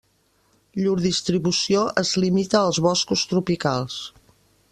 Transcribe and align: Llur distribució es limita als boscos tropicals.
Llur 0.79 0.93
distribució 1.03 1.83
es 2.05 2.15
limita 2.25 2.63
als 2.63 2.81
boscos 2.87 3.27
tropicals. 3.35 4.01